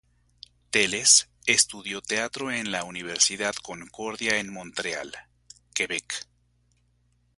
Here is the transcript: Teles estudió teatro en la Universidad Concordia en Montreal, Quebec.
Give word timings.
Teles 0.71 1.29
estudió 1.45 2.01
teatro 2.01 2.51
en 2.51 2.71
la 2.71 2.83
Universidad 2.85 3.53
Concordia 3.53 4.39
en 4.39 4.51
Montreal, 4.51 5.13
Quebec. 5.75 6.25